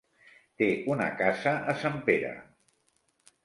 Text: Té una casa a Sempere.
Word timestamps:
Té 0.61 0.69
una 0.93 1.11
casa 1.21 1.55
a 1.61 1.77
Sempere. 1.85 2.35